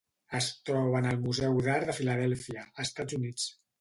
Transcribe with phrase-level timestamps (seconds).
[0.37, 3.51] Es troba en el Museu d'Art de Filadèlfia, Estats Units.